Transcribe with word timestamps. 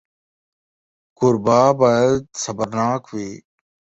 کوربه 1.17 1.59
باید 1.81 2.21
صبرناک 2.43 3.03
وي. 3.15 3.31